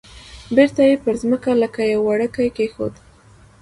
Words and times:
بیرته 0.55 0.81
یې 0.89 0.95
پر 1.03 1.15
مځکه 1.29 1.51
لکه 1.61 1.81
یو 1.91 2.01
وړوکی 2.05 2.47
کېښود. 2.55 2.93